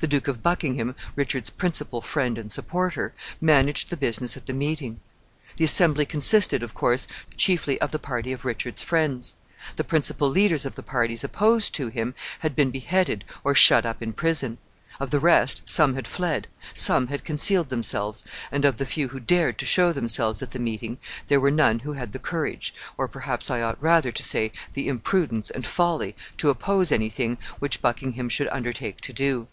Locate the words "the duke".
0.00-0.26